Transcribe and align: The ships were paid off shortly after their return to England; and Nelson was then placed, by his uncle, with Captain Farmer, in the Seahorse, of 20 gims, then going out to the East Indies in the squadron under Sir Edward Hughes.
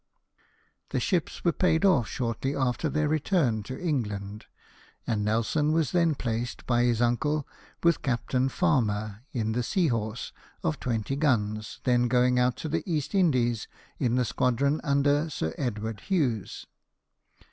The 0.89 0.99
ships 0.99 1.43
were 1.45 1.51
paid 1.51 1.85
off 1.85 2.07
shortly 2.07 2.55
after 2.55 2.89
their 2.89 3.07
return 3.07 3.61
to 3.61 3.79
England; 3.79 4.47
and 5.05 5.23
Nelson 5.23 5.73
was 5.73 5.91
then 5.91 6.15
placed, 6.15 6.65
by 6.65 6.81
his 6.85 7.03
uncle, 7.03 7.47
with 7.83 8.01
Captain 8.01 8.49
Farmer, 8.49 9.21
in 9.31 9.51
the 9.51 9.61
Seahorse, 9.61 10.33
of 10.63 10.79
20 10.79 11.15
gims, 11.17 11.81
then 11.83 12.07
going 12.07 12.39
out 12.39 12.55
to 12.57 12.67
the 12.67 12.81
East 12.91 13.13
Indies 13.13 13.67
in 13.99 14.15
the 14.15 14.25
squadron 14.25 14.81
under 14.83 15.29
Sir 15.29 15.53
Edward 15.55 15.99
Hughes. 15.99 16.65